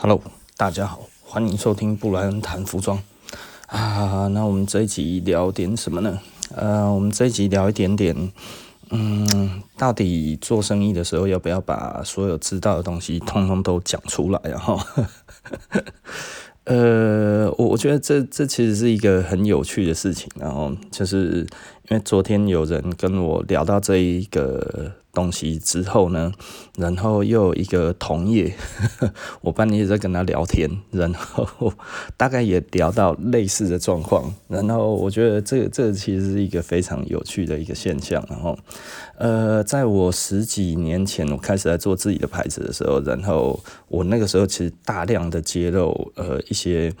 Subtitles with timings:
[0.00, 0.22] Hello，
[0.56, 3.02] 大家好，欢迎收听布莱恩谈服装
[3.66, 4.28] 啊。
[4.28, 6.20] 那我们这一集聊点什么呢？
[6.54, 8.32] 呃，我们这一集聊一点点，
[8.90, 14.40] 嗯，到底做生意的时候要不要把所有知道的东西通通都讲出来？
[14.44, 14.80] 然后，
[16.62, 20.30] 呃，我我觉得这这其实是一个很有趣的事情。
[20.36, 21.44] 然后就是
[21.90, 24.92] 因为昨天有人跟我聊到这一个。
[25.14, 26.30] 东西之后呢，
[26.76, 28.54] 然后又有一个同业，
[29.00, 31.72] 呵 呵我半夜在跟他聊天，然后
[32.16, 38.24] 大概也聊到类似的状况，然后我觉得这这其实是一个非常有趣的一个现象。
[38.30, 38.56] 然后，
[39.16, 43.58] 呃，在我十几年前我开始在做自己的牌子的时候，然后
[43.88, 46.92] 我那个时候其实大量的揭露呃一些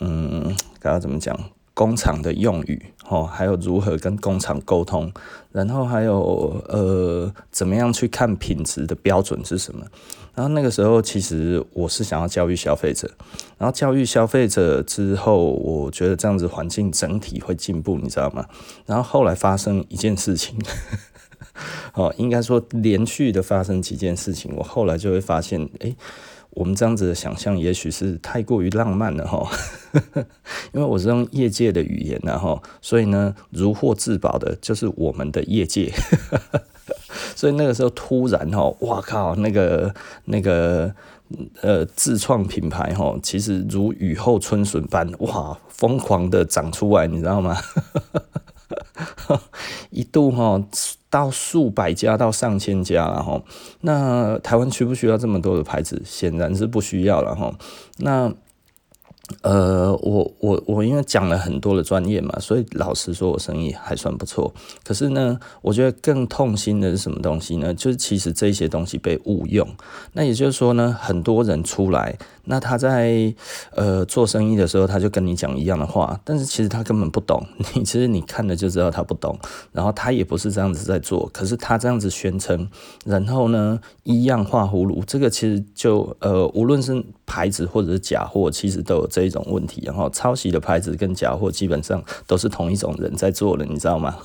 [0.00, 1.38] 嗯，该要怎么讲？
[1.78, 5.12] 工厂的用语，哦，还有如何跟工厂沟通，
[5.52, 9.86] 然后还有呃，怎么样去看品质的标准是什么？
[10.34, 13.08] 然后那个时候，其实我是想要教育消费者，
[13.58, 18.44] 然后教育消费者之后，我觉得这样子环境整体会进步，你知道吗？
[18.84, 20.58] 然后后来发生一件事情，
[21.94, 25.94] 哦，应该说连续的发生几件事情，我后来就会发现，哎。
[26.50, 29.48] 我们这样子的想象，也许是太过于浪漫了哈。
[30.72, 35.92] 因为我是用业界的语言然后，所以呢，如获至宝的就是我们的业界。
[37.36, 40.92] 所以那个时候突然哈，哇靠，那个那个
[41.60, 47.56] 呃自创品牌哈，其实如雨后春笋般哇，疯狂的长出来，你知道吗？
[49.90, 50.62] 一度哈。
[51.10, 53.42] 到数百家到上千家了哈，
[53.80, 56.02] 那台湾需不需要这么多的牌子？
[56.04, 57.50] 显然是不需要了哈。
[57.96, 58.30] 那
[59.42, 64.52] 呃，我我我因为讲了很多的专业嘛，所以老实说，我生意还算不错。
[64.84, 67.72] 可是呢，我觉得更痛心的是什么东西呢？
[67.74, 69.68] 就是其实这些东西被误用。
[70.12, 72.16] 那也就是说呢，很多人出来。
[72.50, 73.34] 那他在
[73.74, 77.46] 呃做生意的时候，他就跟你讲一样的话，但是其实他根本不懂。
[77.74, 79.38] 你其实你看了就知道他不懂，
[79.70, 82.66] 然后他也不是这样子在做，可是他这样子宣称，
[83.04, 89.82] 然后呢一样画葫芦，这个其实就呃无论是牌子或者是假货，其实都有这一种问题。
[89.84, 94.16] 然后抄袭的牌子跟假货基本上都是同一种人在做的，你知道吗？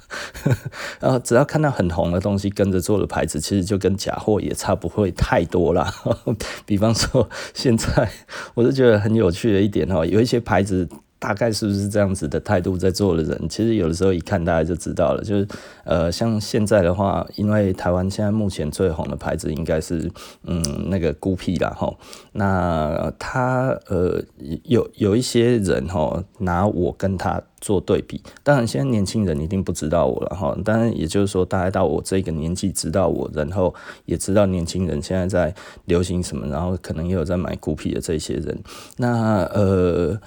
[1.00, 5.92] 然后只要看到很红的东西跟着做的牌子，其实就跟假货也差不会太多啦。
[6.66, 7.28] 比方说。
[7.54, 8.10] 现在
[8.54, 10.88] 我是觉得很有趣的一点哦，有一些牌子
[11.18, 15.22] 大概是不是这样子的态度在做的人，其实有的时候一看大家就知道了。
[15.22, 15.48] 就是
[15.84, 20.10] 呃，像现在的话，因为台湾现在目前最红的牌子应该是
[20.44, 21.92] 嗯那个孤僻啦哈。
[22.32, 24.22] 那他呃
[24.64, 27.42] 有有一些人哈拿我跟他。
[27.58, 30.56] 做对比，当然现在年轻人一定不知道我了哈。
[30.62, 35.54] 当然，也就是说，大概到我这个年纪知道我，然后也知道年轻人现在在
[35.86, 38.56] 流行什么，然后可能也有在买孤僻的这些人，
[38.98, 40.20] 那呃，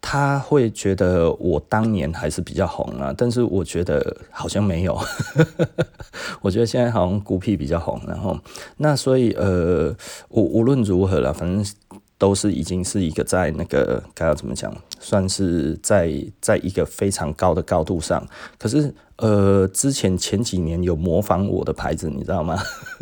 [0.00, 4.98] 他会觉得我当年还是比较红啊，但是我觉得好像没有，
[6.40, 8.38] 我觉得现在好像孤僻比较红，然后
[8.78, 9.94] 那所以呃，
[10.30, 11.64] 无无论如何了，反正。
[12.18, 18.26] 都是已经是一个在那个该要怎么讲，算是在在一个非常高的高度上。
[18.58, 22.60] 可是呃，之前前几年有模仿我的牌子，你知道吗？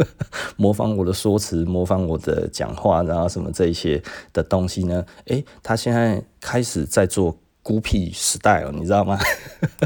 [0.57, 4.03] 模仿我的说辞，模仿我的讲话，然后什么这一些
[4.35, 5.05] 的东西呢？
[5.27, 9.19] 诶，他现在开始在做孤僻 style，你知道吗？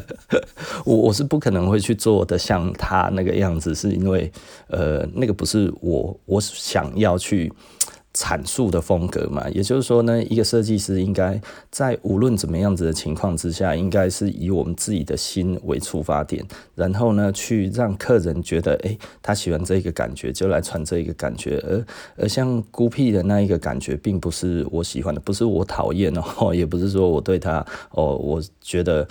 [0.85, 4.31] 我我是不可能会去做的像他那个样子，是因为
[4.69, 7.53] 呃，那个不是我我想要去。
[8.13, 11.41] 阐述的风格嘛，也就是说呢，一个设计师应该
[11.71, 16.45] 在无论怎么样子的情况之下，应该是以我们自己的心为出发点，
[16.75, 21.63] 然后呢，去让客人觉得，哎，他喜欢这个感觉，就来穿这一个感觉。
[21.67, 21.85] 而
[22.17, 29.07] 而像孤僻的那一个感觉，并不是我喜欢的，不是我讨厌哦， 也不是说我对他哦，我觉得。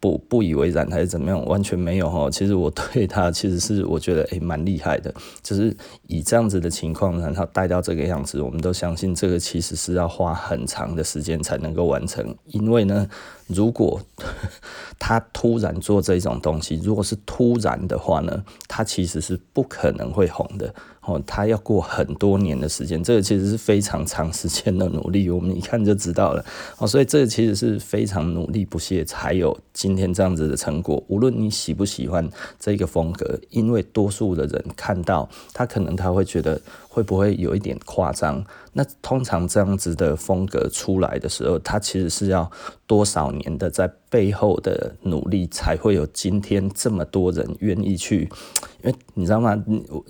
[0.00, 1.44] 不不以为然还是怎么样？
[1.44, 2.28] 完全没有哈。
[2.30, 12.34] 其实我对他其实是我觉得诶蛮厉害的，就是以这样子的情况，然后带到这个样子，我们都相信这个其实是要花很长的时间才能够完成。
[12.46, 13.06] 因为呢，
[13.46, 14.00] 如果
[14.98, 20.74] 他突然做这种东西，如果是突然的话呢，他其实是不可能会红的。
[21.10, 26.44] 哦，他要过很多年的时间，这个其实是非常长时间的努力，我们一看就知道了。
[26.78, 31.02] 哦，所以这其实是非常努力不懈才有今天这样子的成果。
[31.08, 32.28] 无论你喜不喜欢
[32.58, 36.60] 这个风格，因为多数的人看到他，可能他会觉得
[36.92, 38.44] 会不会有一点夸张？
[38.72, 42.50] 那通常这样子的风格出来的时候，它其实是要
[42.86, 48.28] 多少年的在背后的努力，才会有今天这么多人愿意去。
[48.82, 49.62] 因为你知道吗？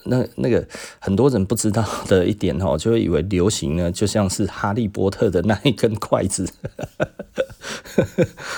[0.04, 0.66] 那那个
[0.98, 6.48] 很多人不知道的一点哦，就会以为流行呢，就像是哈利波特的那一根筷子，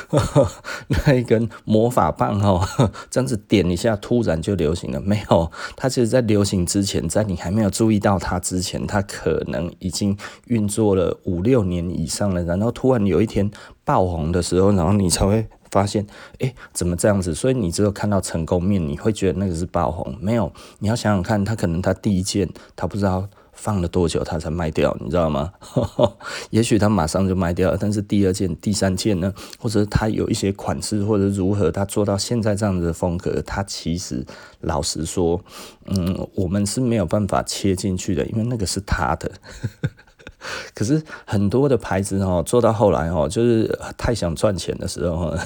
[0.89, 2.67] 那一根魔法棒哦，
[3.11, 5.01] 这样子点一下，突然就流行了。
[5.01, 10.17] 没有，它其实在流行之前，在你还没有注意到它之前，它可能已经
[10.47, 12.43] 运作了五六年以上了。
[12.45, 13.51] 然后突然有一天
[13.85, 15.47] 爆红的时候，然后你才会。
[15.73, 16.07] 发现，
[16.39, 17.35] 哎，怎么这样子？
[17.35, 20.15] 所以你只有看到成功面，你会觉得那个是爆红。
[20.21, 22.47] 没有，你要想想看，他可能他第一件，
[22.77, 25.53] 他不知道放了多久，他才卖掉，你知道吗？
[26.51, 29.33] 也许他马上就卖掉了，但是第二件、第三件呢？
[29.59, 34.25] 或者他有一些款式，或者如何，他做到现在这样子的风格，他其实
[34.61, 35.43] 老实说，
[35.87, 39.31] 嗯，我们是没有办法切进去的，因为那个是他的。
[40.75, 45.37] 可是很多的牌子哦，做到后来哦，就是太想赚钱的时候，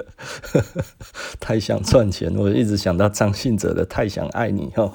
[1.38, 4.94] 太想赚钱，我一直想到张信哲的《太想爱你》哦，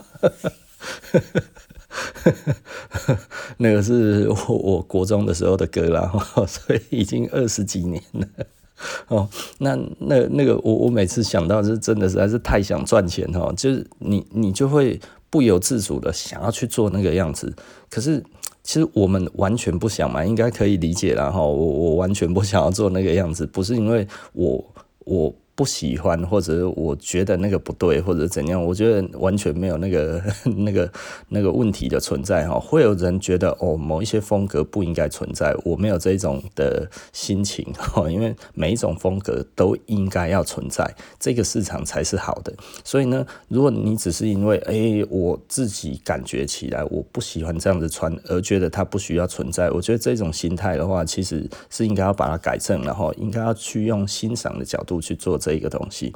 [3.58, 6.12] 那个是我我国中的时候的歌啦，
[6.48, 8.28] 所以已经二十几年了
[9.10, 9.30] 哦。
[9.60, 15.00] 那那那个我我每次想到是真的实在是太想赚钱哦，就是你你就会
[15.30, 17.54] 不由自主的想要去做那个样子，
[17.90, 18.24] 可是。
[18.68, 21.40] 其实我们完全不想嘛，应该可以理解啦哈。
[21.40, 24.74] 我我完全不想要做那个样子，不是因为我
[25.04, 25.32] 我。
[25.56, 30.22] 不喜欢，或者我觉得那个不对，或者怎样，我觉得完全没有那个
[30.58, 30.92] 那个
[31.30, 32.60] 那个问题的存在哈。
[32.60, 42.54] 会有人觉得哦，某一些风格不应该存在，我没有这种的心情哈， 因为每一种风格都应该要存在，这个市场才是好的。
[42.84, 55.40] 所以呢，如果你只是因为哎，我自己感觉起来我不喜欢这样子穿，而觉得它不需要存在，我觉得这种心态的话，其实是应该要把它改正，然后应该要去用欣赏的角度去做。
[55.46, 56.12] 这一个东西，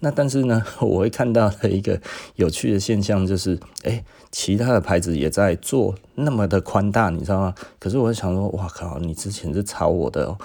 [0.00, 2.00] 那但是呢， 我会看到的一个
[2.34, 4.02] 有趣的现象就是，哎，
[4.32, 7.54] 其他的牌子也在做那么的宽大，你知道吗？
[7.78, 10.38] 可是我会想说，哇靠，你之前是抄我的哦，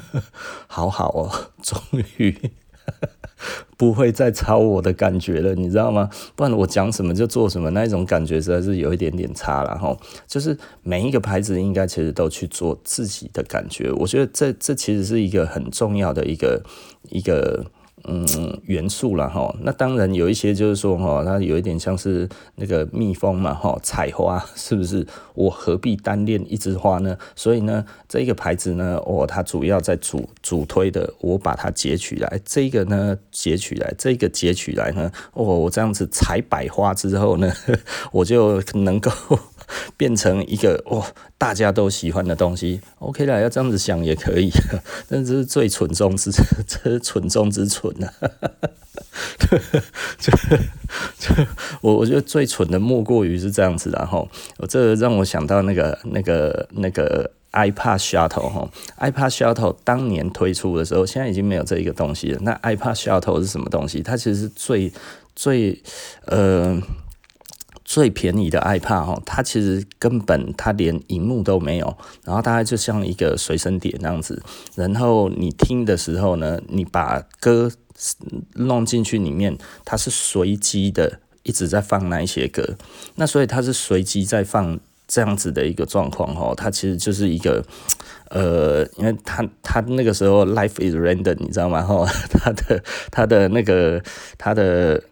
[0.66, 1.30] 好好哦，
[1.62, 1.78] 终
[2.16, 2.34] 于
[3.76, 6.08] 不会再抄我的感觉了，你知道吗？
[6.36, 9.96] 不然我讲什么就做什么，那一种感觉实在是有一点点差了哈。
[10.26, 16.62] 就是每一个牌子应该其实都去做自己的感觉，我觉得这这其实是一个很重要的一个
[17.10, 17.66] 一个。
[18.06, 25.06] 嗯，元素了哈，那当然有一些就是说哈，它有一点像是那个蜜蜂嘛哈，采花 是不是？
[25.34, 27.16] 我何必单恋一枝花呢？
[27.34, 37.52] 所以呢，这个牌子呢，哦，它主要在主主推的，我把它截取来，这个呢截取来，这个截取来呢，哦，我这样子采百花之后呢，
[38.12, 39.10] 我就能够。
[39.96, 41.06] 变成一个哇，
[41.38, 44.50] 大家都喜欢的东西，OK 啦，要这样子想也可以，
[45.08, 46.30] 但这是最蠢中之，
[46.66, 48.12] 这是蠢中之蠢啊！
[50.18, 50.32] 就
[51.18, 51.34] 就
[51.80, 54.28] 我我觉得最蠢的莫过于是这样子，然后
[54.58, 58.68] 我这让我想到那个那个那个 iPad Shuttle 哈
[58.98, 62.38] ，iPad Shuttle 当年推出的时候，现在已经没有这一个东西了。
[62.42, 64.02] 那 iPad Shuttle 是什么东西？
[64.02, 64.92] 它其实是最
[65.34, 65.82] 最
[66.26, 66.80] 呃。
[67.84, 74.42] 最便宜的 iPad 哦，它其实根本它连荧幕都没有，然后大概就像一个随身碟那样子。
[74.74, 77.70] 然后你听的时候呢，你把歌
[78.54, 82.76] 弄进去里面，它是随机的一直在放那一些歌。
[83.16, 87.62] 那所以它是随机在放这样子的一个状况哦，它其实就是一个
[88.30, 91.82] 呃，因为它它那个时候 Life is random，你知道吗？
[91.82, 94.02] 哈，它的它的那个
[94.38, 95.02] 它的。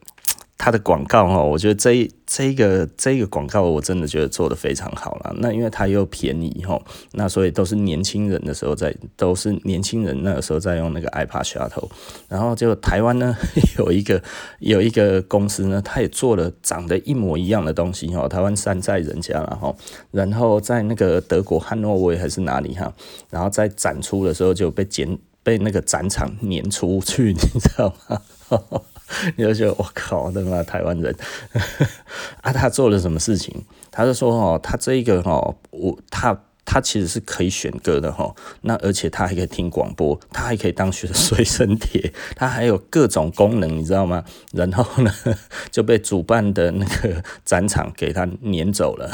[0.65, 5.35] 它的广告哈，我觉得这这个这个广告我真的觉得做得非常好了。
[5.39, 6.81] 那因为它又便宜哈，
[7.15, 11.89] 那所以都是年轻人的时候在，都是年轻人那个时候在用那个 iPad Shuttle。
[12.29, 13.35] 然后就台湾呢
[13.77, 14.23] 有一个
[14.61, 18.29] 有一个公司呢，它也做了长得一模一样的东西哈。
[18.29, 19.75] 台湾山寨人家了哈，
[20.13, 22.95] 然后在那个德国汉诺威还是哪里哈，
[23.31, 28.21] 然后在展出的时候就被剪被那个展场撵出去，你知道吗？
[29.37, 31.15] 你就觉得我靠，他妈台湾人
[32.43, 32.53] 啊！
[32.53, 33.65] 他做了什么事情？
[33.91, 44.25] 他就说哦，他这一个哦，我他它其实是可以选歌的哈，那而且它还可以听广播，它还可以当学随身碟， 它还有各种功能，你知道吗？
[44.53, 45.13] 然后呢，
[45.71, 49.11] 就被主办的那个展场给它撵走了，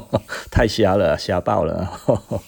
[0.50, 1.84] 太瞎了，瞎爆了。
[1.84, 2.40] 呵呵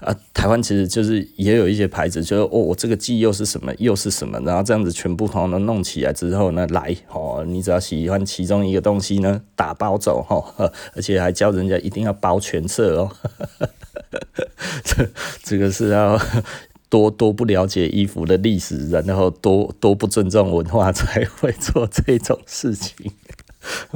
[0.00, 13.10] 啊，台湾其实就是也有一些牌子，就是哦，我这个机又是什么，又是什么，然后这样子全部通通弄起来之后呢，来哦，你只要喜欢其中一个东西呢，打包走哈，而且还教人家一定要包全色哦。
[14.84, 15.08] 这
[15.42, 16.20] 这个是要
[16.88, 23.12] 多多不了解衣服的历史，然后多多不尊重文化，才会做这种事情。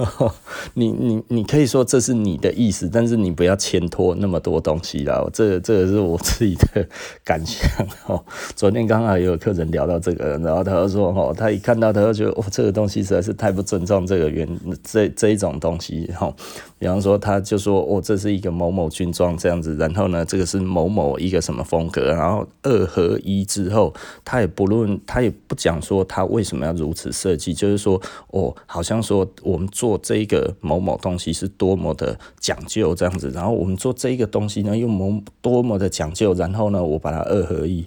[0.75, 5.25] 你你你可以说这是你的意思，但是你不要牵拖那么多东西啦。
[5.33, 6.85] 这个、这个是我自己的
[7.23, 7.71] 感想
[8.07, 8.25] 哦。
[8.57, 14.49] 昨天刚好也有客人聊到这个，然后他就说哦，他一看到他就觉得哦，这个东西实在是太不尊重这个原
[14.83, 16.35] 这这一种东西哈。
[16.81, 23.95] 比方说，他就说哦，这是一个某某军装这样子，然后呢，这个是某某一个什么风格，然后二合一之后，
[24.25, 29.61] 他也不论他也不讲说他为什么要如此设计，就是说哦，好像说我。
[29.61, 37.87] 们做这个某某东西是多么的讲究，这样子，然后我们做这个东西呢，又某多么的讲究，然后呢，我把它二合一。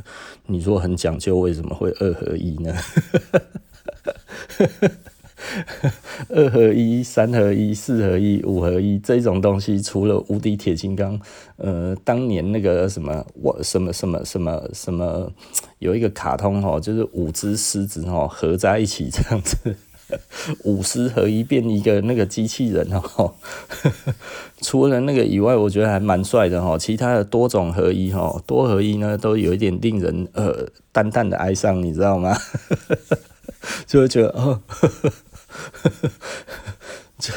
[0.44, 2.74] 你说很讲究，为什么会二合一呢？
[6.28, 11.20] 二合一、三合一、四合一、五合一这种东西，除了无敌铁金刚，
[11.56, 15.30] 呃，当年那个什么，我什么什么什么什么，
[15.78, 19.76] 有一个卡通哦，就是五只狮子哦合在一起这样子。
[20.64, 23.34] 五狮合一变一个那个机器人哦，
[24.60, 26.76] 除了那个以外，我觉得还蛮帅的哈。
[26.76, 32.36] 其他的多种合一哈，多合一呢都有一点令人呃淡淡的哀伤，你知道吗？
[33.88, 34.60] 就会觉得哦。
[35.72, 36.10] 呵呵呵，
[37.18, 37.32] 这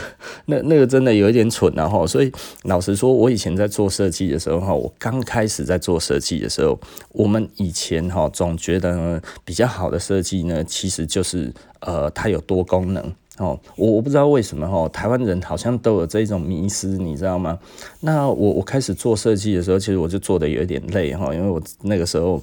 [0.45, 2.31] 那那个真的有一点蠢啊哈，所以
[2.63, 6.79] 老实说，我以前在做设计的时候哈，我刚开始在做设计的时候，
[7.09, 13.03] 我们以前哈总觉得比较好的设计呢，其实就是呃它有多功能
[13.37, 17.59] 哦，我我不知道为什么哈，台湾人好像都有这种迷思，你知道吗？
[17.99, 22.41] 那我我开始做设计的时候，其实我就做的有一点累哈，因为我那个时候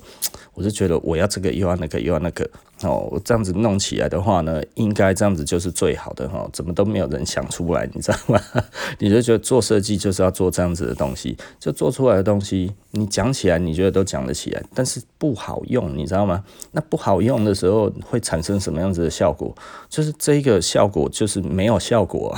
[0.53, 2.49] 我就觉得我要这个又要那个又要那个。
[2.91, 8.41] 哦，这样子弄起来的话呢，应该这样子就是最好的哈，怎么都没有人想出来，你知道吗？
[8.99, 16.45] 你就觉得做设计就是要做这样子的东西，就做出来的东西，你讲起来你觉得都讲得起来，但是不好用，你知道吗？
[16.73, 19.55] 那不好用的时候会产生什么样子的效果？
[19.89, 22.37] 就是这个效果就是没有效果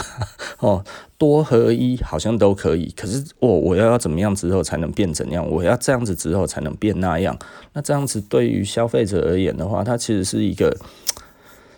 [0.58, 0.84] 哦。
[1.18, 5.48] 多合一好像都可以，可是我我要要怎么样之后才能变怎样？
[5.50, 7.38] 我要这样子之后才能变那样？
[7.72, 10.76] 那这样子对于消费者而言的话，它其实是一个。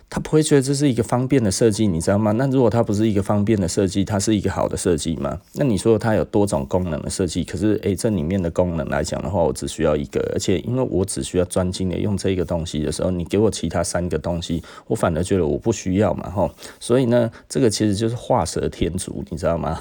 [0.09, 2.31] 他不会觉得这是一个方便的设计，你知道吗？
[2.31, 5.39] 那如果它不是一个方便的设计，它是一个好的设计吗？
[5.53, 16.49] 那你说它有多种功能的设计，可是诶，这里面的功能来讲的话，我只需要一个，而且因为我只需要专精的用这个东西的时候，你给我其他三个东西，我反而觉得我不需要嘛，吼。
[16.79, 19.79] 所以呢，这个其实就是画蛇添足，你知道吗？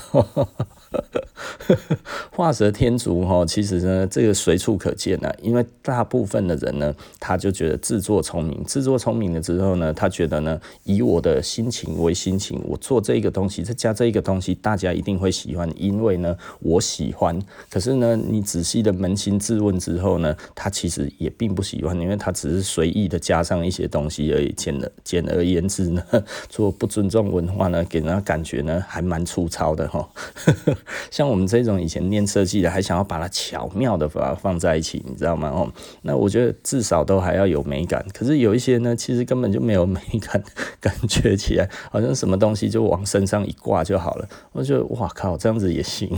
[2.31, 5.35] 画蛇添足哈，其实呢，这个随处可见啊。
[5.43, 17.39] 因为大部分的人呢，他就觉得自作聪明，自作聪明了之后呢，他觉得呢，以我的心情为心情，我做这个东西，再加这一个东西，大家一定会喜欢，因为呢，我喜欢。
[17.71, 24.53] 可是呢，你仔细的扪心自问之后呢，他其实也并不喜欢，因为他只是随意的加上一些东西而已。
[24.57, 26.03] 简而简而言之呢，
[26.49, 30.09] 做不尊重文化呢，给人家感觉呢，还蛮粗糙的哈。
[31.11, 35.49] 像我们这种以前念设计的，还想要把它巧妙的把它放在一起，你知道吗？
[35.49, 35.71] 哦，
[36.03, 38.05] 那我觉得至少都还要有美感。
[38.13, 40.43] 可是有一些呢，其实根本就没有美感，
[40.81, 44.29] 感觉起来好像什么东西就往身上一挂就好了。
[44.53, 46.09] 我觉得哇靠，这样子也行。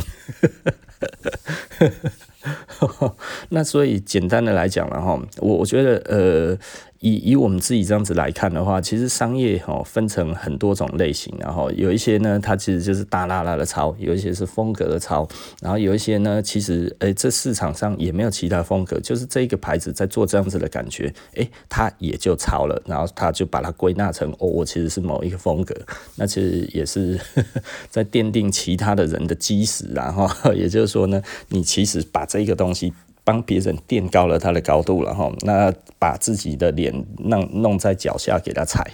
[3.50, 6.58] 那所以简单的来讲了哈，我我觉得呃。
[7.00, 15.26] 以以我们自己这样子来看的话，其实商业哈分成很多种类型，然后有一些呢，它其实就是大啦啦的抄，有一些是风格的抄，
[15.62, 25.74] 然后有一些呢，其实诶、这市场上也没有其他风格，就是这个牌子在做这样子的感觉，诶、它也就抄了，然后它就把它归纳成哦，我其实是某一个风格，
[26.16, 32.92] 那其实也是呵 呵在奠定其他的人的基石，然后也就是说呢，你其实把这个东西。
[33.24, 38.90] 帮别人垫高了他的高度了哈，那把自己的脸弄弄在脚下给他踩，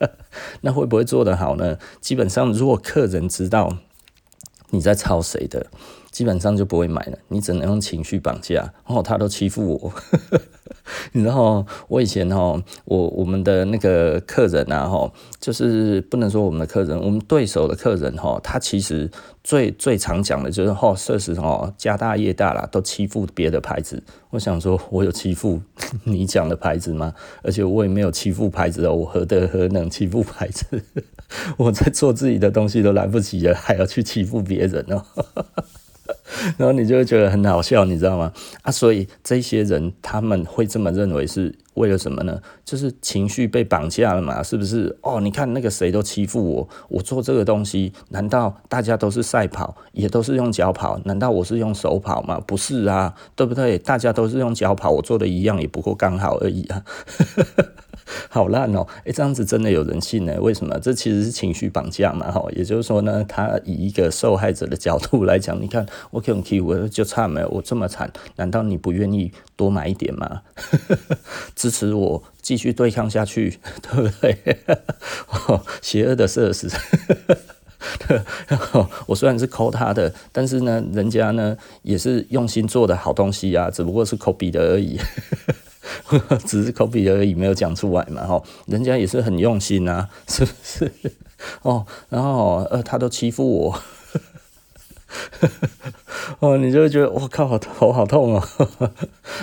[0.62, 1.78] 那会不会做得好呢？
[2.00, 3.78] 基本上，如果客人知道
[4.70, 5.66] 你在抄谁的，
[6.14, 7.18] 基本上就不会买了。
[7.26, 9.92] 你只能用情绪绑架，哦，他都欺负我。
[11.10, 19.10] 你知道我以前哦，我我们的那个客人啊，哈，就是不能说我们的客人，我们对手的客人哈，他其实
[19.42, 24.00] 最最常讲的就是哦，设施哦，家大业大啦，都欺负别的牌子。
[24.30, 25.60] 我想说，我有欺负
[26.04, 27.12] 你讲的牌子吗？
[27.42, 30.80] 而且我也没有欺负牌子哦，我何德何能欺负牌子？
[31.58, 35.02] 我在做自己的东西都来不及了，还要去欺负别人哦。
[36.58, 38.32] 然后你就会觉得很好笑，你知道吗？
[38.62, 42.40] 啊，所以这些人他们会这么认为是为了什么呢？
[42.64, 44.96] 就是情绪被绑架了嘛，是不是？
[45.02, 51.00] 哦，你看那个谁都欺负我，我做这个东西，难道大家都是赛跑，也都是用脚跑？
[51.04, 52.40] 难道我是用手跑吗？
[52.46, 53.78] 不是啊，对不对？
[53.78, 56.84] 大家都是用脚跑，我做的一样，也不过刚好而已啊。
[58.28, 58.86] 好烂哦！
[59.04, 60.34] 诶，这样子真的有人信呢？
[60.40, 60.78] 为什么？
[60.80, 62.44] 这其实是情绪绑架嘛，哈。
[62.52, 70.42] 也就是说呢，他以一个受害者的角度来讲，你看我可以用 k 我就差没有，我这么惨，难道你不愿意多买一点吗？
[71.56, 74.58] 支持我继续对抗下去， 对不对？
[75.80, 76.68] 邪恶的设施。
[79.06, 84.98] 我虽然是抠他的，但是呢，人家呢也是用心做的好东西啊，只不过是抠鼻的而已。
[86.46, 90.92] 只是 copy 而已，没有讲出来嘛，吼，人家也是很用心啊，是不是？
[91.62, 93.78] 哦，然后呃，他都欺负我，
[96.40, 98.42] 哦，你就会觉得我靠，好头好痛哦，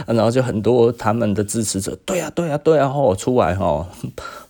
[0.08, 3.86] 然后就很多他们的支持者，对、啊，对、啊，对呀、啊，吼，出来吼，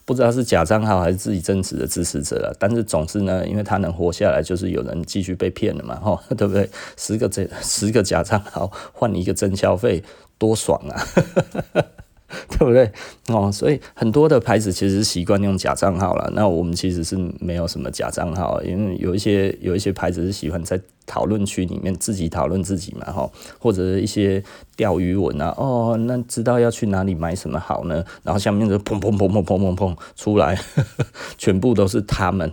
[0.05, 6.69] 不知道是假账号还是自己真实的支持者了，但是总之呢，因为他能活下来，就是有人继续被骗了嘛，吼，对不对？
[6.95, 10.01] 十个真十个假账号换一个真消费。
[10.41, 10.98] 多爽啊，
[12.50, 12.91] 对不对？
[13.27, 16.31] 哦，所以很多的牌子其实习惯用假账号了。
[16.33, 23.29] 那我们其实是没有什么假账号，因为有一些有一些牌子是喜欢在讨论区里面自己讨论自己嘛，哈，
[23.60, 24.43] 或者一些
[24.75, 28.03] 钓鱼文啊，哦，那知道要去哪里买什么好呢？
[28.24, 30.60] 然后下面就砰砰砰砰砰砰砰出来，
[31.38, 32.51] 全部都是他们。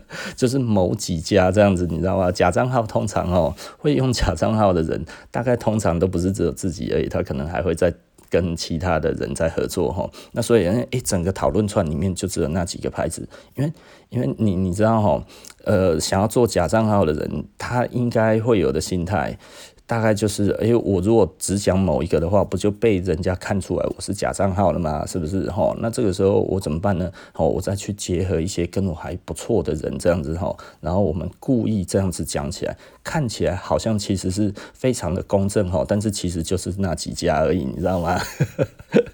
[0.36, 2.30] 就是某几家这样子，你知道吗？
[2.30, 7.92] 假账号通常哦，会用假账号的人，大概通常都不是只有自己而已，他可能还会在
[8.30, 10.08] 跟其他的人在合作哈。
[10.32, 13.72] 那所以，诶、欸，整个讨论串里面就只有那几个牌子，因为
[14.08, 15.24] 因为你你知道哈，
[15.64, 19.38] 呃，想要做假账号的人，他应该会有的心态。
[19.92, 25.04] 大概就是，哎、欸，我如果只讲某一个的话，不就被人家看出来我是假账号了吗？
[25.04, 25.50] 是不是？
[25.50, 27.12] 哈，那这个时候我怎么办呢？
[27.34, 38.18] 好，我再去结合一些跟我还不错的人，这样子哈，然后我们故意这样子讲起来，看起来好像其实是非常的公正哈，但是其实就是那几家而已，你知道吗？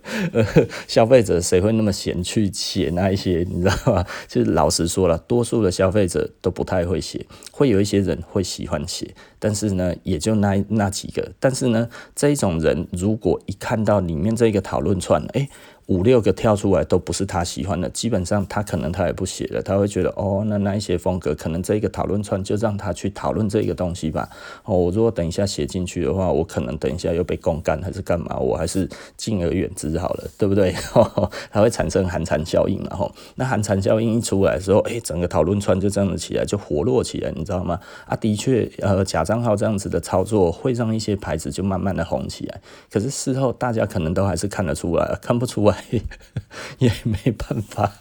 [0.87, 3.45] 消费者谁会那么闲去写那一些？
[3.51, 4.07] 你知道吗？
[4.29, 9.13] 就是老实说了，多数的消费者都不太会写，会有一些人会喜欢写。
[9.39, 11.33] 但是呢，也就那那几个。
[11.39, 15.49] 但是呢，这种人如果一看到里面这个讨论串，诶。
[15.89, 24.29] 五六个跳出来都不是他喜欢的，基本上他可能他也不写了，他会觉得哦，那那一些风格可能这个讨论串就让他去讨论这个东西吧。
[24.65, 30.75] 哦，我如果等一下写进去的话，我可能等一下又被公干还是干嘛，我还是敬而远之好了，对不对？
[30.93, 32.95] 哦， 它会产生寒蝉效应嘛。
[32.95, 37.81] 吼，那寒蝉效应一出来的时候，诶，整个讨论串就这样子起来，就活络起来，你知道吗？
[38.05, 42.61] 啊，的确，呃，假账号这样子的操作会让一些牌子就慢慢的红起来，
[42.93, 45.78] 可是事后大家可能都还是看得出来，看不出来。
[46.79, 47.93] 也没办法，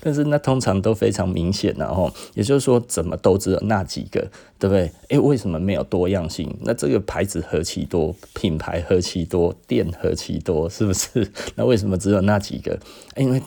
[0.00, 4.20] 但是那通常都非常明显，然后也就是说，怎么都只有那几个，
[4.58, 4.90] 对不对？
[5.08, 6.56] 诶，为什么没有多样性？
[6.62, 11.30] 那这个牌子何其多，品牌何其多，店何其多，是不是？
[11.56, 12.78] 那为什么只有那几个？
[13.16, 13.42] 因为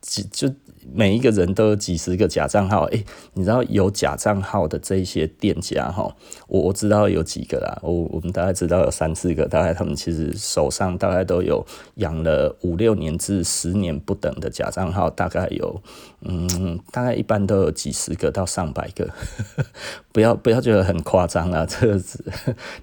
[0.00, 0.52] 几就。
[0.92, 6.14] 每一个人都有几十个假账号，诶、你知道有假账号的这一些店家哈，
[6.48, 11.64] 我我知道有几个啦，我我们大概知道有三四个，大概他们其实手上大概都有
[11.96, 15.82] 养了五六年至十年不等的假账号，大概有，
[16.22, 19.08] 嗯，大概一般都有几十个到上百个，
[20.12, 22.24] 不要不要觉得很夸张啊，这个子，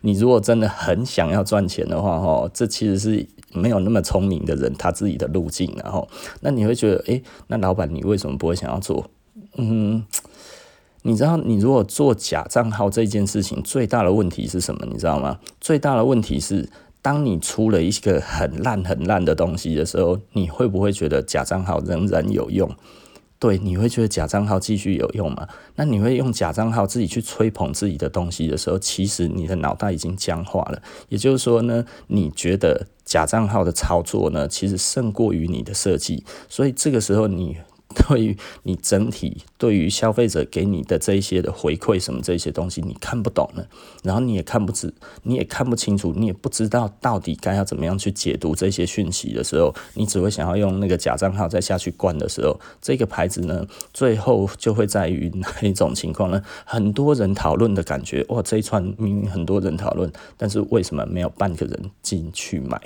[0.02, 3.28] 你如果真的很想要赚钱的话，哈，这其实是。
[3.54, 6.08] 没有那么聪明的人，他自己的路径，然后，
[6.42, 9.10] 那你会觉得，诶，那老板你为什么不会想要做？
[9.58, 10.04] 嗯，
[11.04, 14.86] 你知道，你如果做假账号这件事情，最大的问题是什么？
[14.92, 15.40] 你知道吗？
[15.60, 16.70] 最大的问题是，
[17.02, 22.70] 当你出了一个很烂很烂的东西的时候，你会不会觉得假账号仍然有用？
[23.42, 25.48] 对，你会觉得假账号继续有用吗？
[25.76, 30.80] 那你会用假账号自己去吹捧自己的东西的时候，其实你的脑袋已经僵化了。
[31.10, 36.24] 也就是说呢，你觉得假账号的操作呢，其实胜过于你的设计。
[36.48, 37.58] 所以这个时候，你
[38.08, 43.64] 对于你整体对于消费者给你的这一些的回馈什么这些东西你看不懂了，
[44.02, 56.42] 然后你也看不知，你也看不清楚，你也不知道到底该要怎么样去解读这些讯息的时候，你只会想要用那个假账号再下去灌的时候，这个牌子呢，最后就会在于哪一种情况呢？
[56.66, 62.82] 很多人讨论的感觉，哇，这一串明明很多人讨论，但是为什么没有半个人进去买？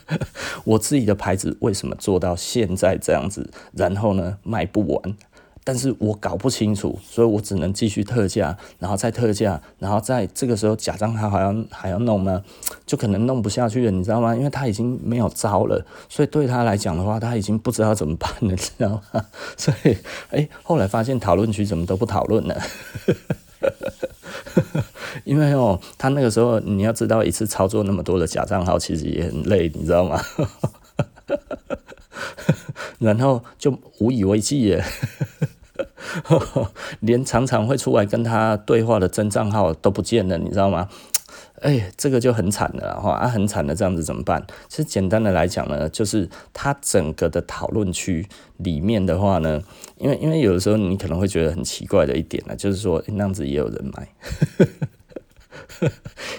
[0.64, 5.14] 我自己的牌子为什么做到现在这样子，然后呢，卖不完？
[5.68, 12.42] 但是我搞不清楚，所以我只能继续特价，然后再特价，然后在这个时候假账号还要还要弄吗？
[12.86, 14.34] 就可能弄不下去了，你知道吗？
[14.34, 19.26] 因为他已经没有招了，所以对他来讲的话，他已经不知道怎么办了，知道吗？
[19.58, 19.94] 所以，
[20.30, 22.58] 哎，后来发现讨论区怎么都不讨论了，
[25.24, 30.18] 因为哦，他那个时候你要知道，一次操作那么多的假账号，其实也很累，你知道吗？
[32.98, 34.82] 然后就无以为继耶。
[37.00, 40.88] 连常常会出来跟他对话的真账号都不见了，你知道吗？
[41.60, 44.46] 哎，这个就很惨了哈，啊，很惨的这样子怎么办？
[44.68, 49.60] 其实简单的来讲呢，就是他整个的讨论区里面的话呢，
[49.98, 54.08] 因为因为有的时候你可能会觉得很奇怪的一点呢，就是说那样子也有人买。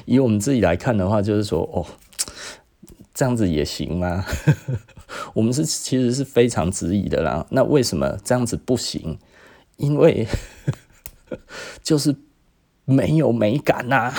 [0.06, 1.86] 以我们自己来看的话，就是说哦，
[3.14, 4.26] 这样子也行吗？
[5.36, 7.46] 我们是其实是非常质疑的啦。
[7.50, 9.20] 那为什么这样子不行？
[9.80, 10.28] 因为
[11.82, 12.16] 就是
[12.86, 14.14] 没有美感呐、啊，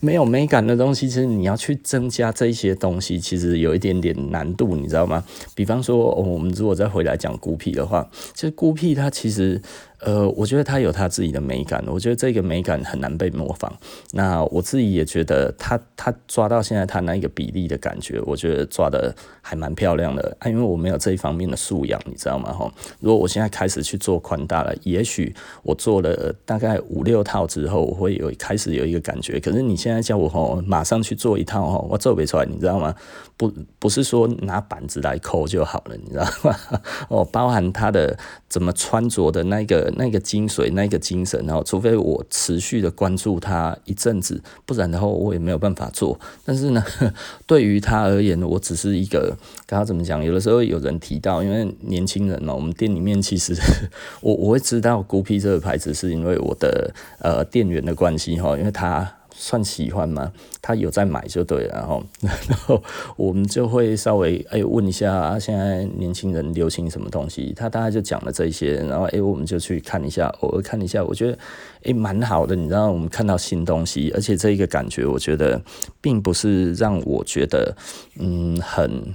[0.00, 5.22] 没有美感的东西，其实你要去增加这些东西，其实有一点点难度，你知道吗？
[5.54, 9.62] 比方说，我们如果再回来讲孤僻的话，其实孤僻它其实。
[10.00, 13.72] 呃，我觉得他有他自己的美感，我觉得这个美感很难被模仿。
[14.12, 20.50] 那我自己也觉得他他抓到现在他那一个比例的感觉，我觉得抓的还蛮漂亮的啊。
[20.50, 22.52] 因为我没有这一方面的素养，你知道吗？
[22.52, 29.40] 哈，如果我现在开始去做宽大了，也许我做了大概五六套之后，我会有开始有一个感觉。
[29.40, 32.94] 可是你现在叫我吼，马上去做一套吼，我做不出来，你知道吗？
[33.36, 36.56] 不不是说拿板子来抠就好了，你知道吗？
[37.08, 38.18] 哦，包含他的
[38.48, 39.92] 怎么穿着的那个。
[39.96, 46.18] 那个精髓，那个精神，然后除非我持续的关注他一阵子，不然的话我也没有办法做。
[46.44, 46.84] 但是呢，
[47.46, 50.22] 对于他而言，我只是一个，刚刚怎么讲？
[50.22, 53.54] 有的时候有人提到，因为年轻人嘛，我们店里面其实
[54.20, 59.10] 我我会知道孤僻这个牌子，是因为我的呃店员的关系哈，因为他。
[59.38, 60.32] 算喜欢吗？
[60.62, 62.82] 他有在买就对了，然后，然后
[63.16, 67.52] 我们就会稍微哎问一下啊，现在年轻人流行什么东西？
[67.54, 71.38] 他大概就讲了这些，然后哎我们就去看一下，偶尔看一下，我觉得
[71.84, 75.60] 哎蛮好的，你知道，我们看到新东西，而且这一个感觉，我觉得
[76.00, 77.76] 并不是让我觉得
[78.18, 79.14] 嗯很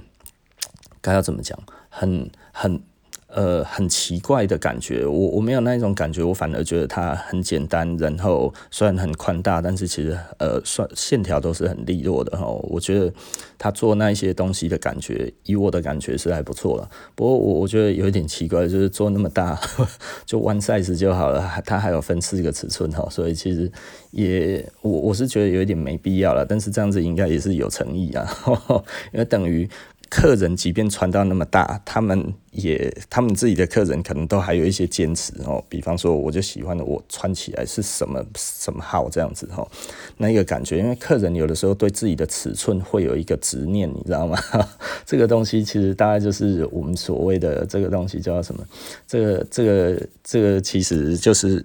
[1.00, 1.58] 该要怎么讲，
[1.88, 2.80] 很很。
[3.34, 12.46] 呃，很奇怪的感觉，我我没有那一种感觉，我反而觉得它很简单，然后虽然很宽大，但是其实呃，算线条都是很利落的哈。
[12.46, 13.12] 我觉得
[13.58, 16.90] 他做那一些东西的感觉，以我的感觉是还不错了。
[17.14, 19.58] 不过我我觉得有一点奇怪，就是做那么大，
[20.26, 23.70] 就 one size 就好了，它还有分四个尺寸哈，所以其实
[24.10, 26.44] 也我我是觉得有一点没必要了。
[26.44, 28.28] 但是这样子应该也是有诚意啊，
[29.12, 29.68] 因为等于。
[30.14, 35.64] 客人即便穿到那么大，他们也他们自己的客人可能都还有一些坚持哦。
[35.70, 39.66] 比方说，我就喜欢的我穿起来是什么什么号这样子哦，
[40.18, 44.38] 那一个感觉，因为客人有的时候对自己的尺寸会有一个执念，你知道吗？
[45.06, 48.62] 这个东西其实大概就是我们所谓的这个东西叫什么？
[49.06, 51.64] 这个这个这个其实就是。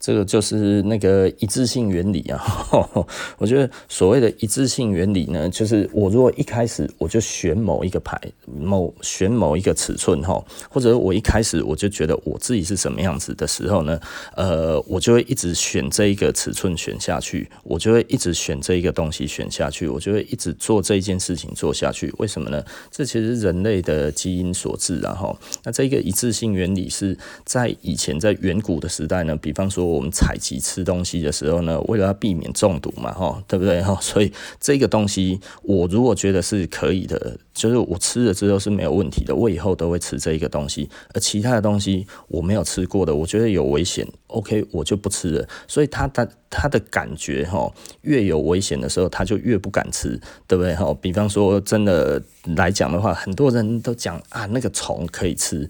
[0.00, 2.40] 这个就是那个一致性原理啊，
[3.38, 13.98] 我觉得所谓的一致性原理呢，就是我如果一开始我就选某一个牌，某选某一个尺寸哈，或者我一开始我就觉得我自己是什么样子的时候呢，
[14.36, 22.14] 呃，我就会一直选这一个尺寸选下去，我就会一直选这一个东西选下去，我就会一直做这一件事情做下去。
[22.18, 22.62] 为什么呢？
[22.90, 25.36] 这其实人类的基因所致啊哈。
[25.64, 30.00] 那这个一致性原理是在以前在远古的时代呢，比方说我。
[30.00, 33.82] 们采集吃东西的时候呢，为了要避免中毒嘛，哈，对不对？
[33.82, 40.88] 哈， 所以这个东西，我如果觉得是可以的，就是我吃了之后是没有问题的，我以后都会吃这一个东西。
[41.12, 45.48] 而其他的东西我没有吃过的，我觉得有危险，OK，我就不吃了。
[45.66, 47.68] 所以他的他的感觉，哈，
[48.02, 50.74] 越有危险的时候，他就越不敢吃，对不对？
[50.76, 52.22] 哈，比方说真的
[52.56, 55.68] 来讲的话，很多人都讲啊，那个虫可以吃。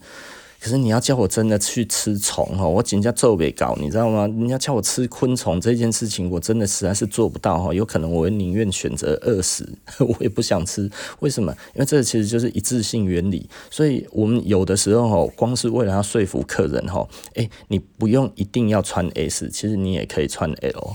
[0.60, 4.26] 可是你要叫我真的去吃虫哦，我人家做不到，你知道吗？
[4.26, 7.72] 人家叫我吃昆虫这件事情，我真的实在是做不到哈。
[7.72, 9.68] 有可能我会宁愿选择饿死，
[10.00, 10.90] 我也不想吃。
[11.20, 11.52] 为什么？
[11.74, 13.48] 因为这其实就是一致性原理。
[13.70, 20.94] 所以我们有的时候哈，光是为了要说服客人哈，诶，你不用一定要穿 S，其实你也可以穿 L。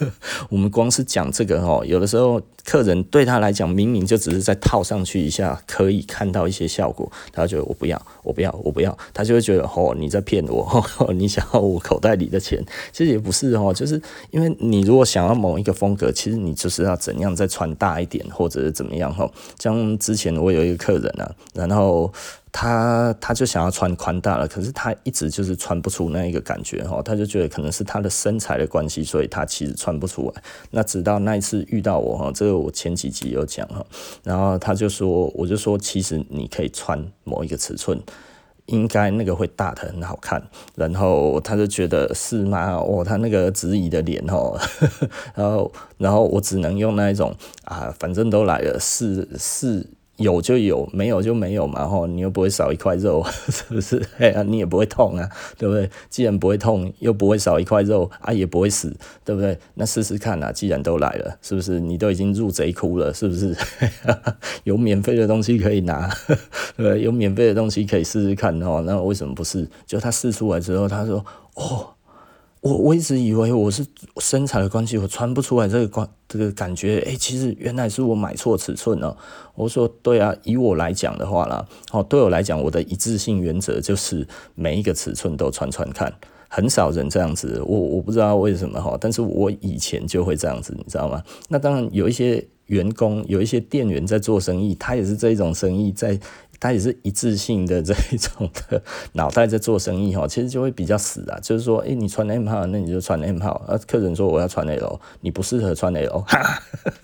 [0.48, 10.84] 我们光是讲这个哦，有的时候客人对他来讲，明明就只是再套上去一下，可以看到一些效果，他就觉得我不要，我不要，我不要，他就会觉得哦，你在骗我，
[11.14, 19.30] 你想要我口袋里的钱，其实也不是哦，就是因为你如果想要某一个风格，其实你就是要怎样再穿大一点，或者是怎么样哈。
[19.58, 22.12] 像之前我有一个客人啊，然后。
[22.52, 30.42] 他他就想要穿宽大了，可是他一直就是穿不出那一个感觉哈，他就觉得可能是他的身材的关系，所以他其实穿不出来。
[30.72, 33.86] 那直到那一次遇到我哈，这个我前几集有讲哈，
[34.24, 37.96] 然后他就说，我就说其实你可以穿某一个尺寸，
[38.70, 40.42] 应该那个会大的很好看。
[40.74, 42.72] 然后他就觉得是吗？
[42.76, 44.58] 哦，他那个质疑的脸哦，
[45.36, 49.86] 然后然后我只能用那一种啊，反正都来了，是是。
[50.20, 54.00] 有就有，没有就没有嘛，吼，你又不会少一块肉， 是不是？
[54.18, 55.88] 哎呀，你也不会痛啊，对不对？
[56.10, 59.58] 既然不会痛，又不会少一块肉，啊，也不会死，对不对？
[59.74, 61.80] 那试试看啊，既然都来了，是不是？
[61.80, 63.56] 你都已经入贼窟了，是不是？
[64.64, 66.36] 有免费的东西可以拿，对
[66.76, 67.00] 不对？
[67.02, 69.66] 有免费的东西可以试试看哦，那为什么不试？
[69.86, 71.94] 就他试出来之后，他说，哦。
[72.60, 73.86] 我我一直以为我是
[74.18, 79.16] 身材的关系，我穿不出来这个关这个感觉，哎、欸，其实原来是我买错尺寸了。
[79.54, 86.12] 我说对啊，以我来讲的话啦，哦，对我来讲，我的一致性原则就是每一个尺寸都穿穿看，
[86.48, 87.62] 很少人这样子。
[87.64, 91.22] 我我不知道为什么哈，但是我以前就会这样子，你知道吗？
[91.48, 96.20] 那当然有一些员工，有一些店员在做生意，他也是这种生意在。
[96.60, 98.80] 他也是一致性的这一种的
[99.14, 106.22] 脑袋在做生意哈，其实就会比较死啊，就是说，诶，你穿 M 号，那你就穿 M 号，啊，客人说我要穿 L，你不适合穿 L，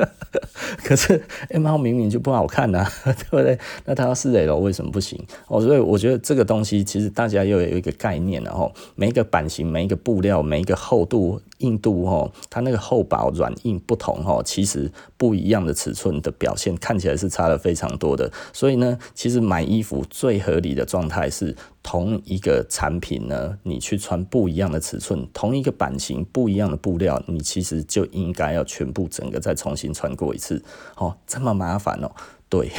[0.85, 3.59] 可是 M 号明明就不好看呐， 对不对？
[3.87, 5.19] 那他要试 L 为什么不行？
[5.49, 11.41] 哦，所以我觉得这个东西其实大家又有一个概念，然后每一个版型、每一个布料、每一个厚度。
[11.61, 18.31] 硬度哈，它那个厚薄软硬不同哈，其实不一样的尺寸的表现看起来是差了非常多的。
[18.53, 30.63] 所以呢，其实买衣服最合理的状态是同一个产品呢，你去穿不一样的尺寸，同一个版型不一样的布料，你其实就应该要全部整个再重新穿过一次。
[30.97, 32.11] 哦，这么麻烦哦，
[32.49, 32.71] 对。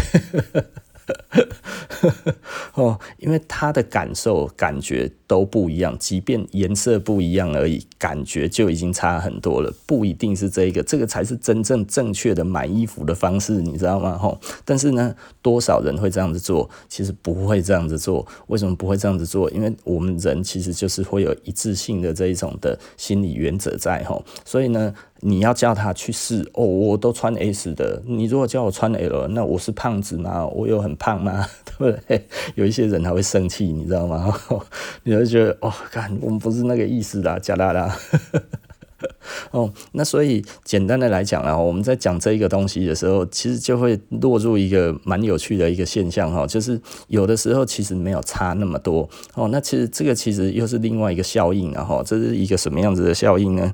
[2.76, 9.74] 哦，因为他的感受、感觉都不一样，即便颜色不一样而已，感觉就已经差很多了。
[9.86, 14.18] 不一定是这个，这个才是真正正确的买衣服的方式，你知道吗？
[14.18, 16.70] 吼，但是呢，多少人会这样子做？
[16.88, 18.26] 其实不会这样子做。
[18.48, 19.50] 为什么不会这样子做？
[19.52, 24.94] 因为我们人其实就是会有一致性的这一种的心理原则在，吼，所以呢。
[25.22, 28.02] 你要叫他去试哦，我都穿 S 的。
[28.06, 30.46] 你如果叫我穿 L，那我是胖子吗？
[30.48, 31.46] 我有很胖吗？
[31.78, 32.28] 对不对？
[32.56, 34.34] 有一些人还会生气，你知道吗？
[35.04, 37.98] 你会觉得哦，看，我们不是那个意思啦，假啦啦。
[39.52, 49.48] 哦，那所以简单的来讲啊，我们在讲这一个东西的时候，其实就会落入一个蛮有趣的一个现象哈，就是有的时候其实没有差那么多哦。
[49.50, 53.72] 那其实这个其实又是另外一个效应啊哈，这是一个什么样子的效应呢？